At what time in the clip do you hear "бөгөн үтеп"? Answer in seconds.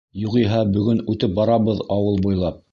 0.77-1.37